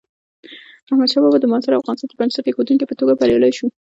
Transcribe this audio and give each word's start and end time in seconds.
احمدشاه 0.89 1.23
بابا 1.23 1.37
د 1.41 1.45
معاصر 1.51 1.71
افغانستان 1.75 2.07
د 2.09 2.13
بنسټ 2.19 2.45
ایښودونکي 2.47 2.85
په 2.87 2.95
توګه 2.99 3.13
بریالی 3.19 3.51
شو. 3.57 3.67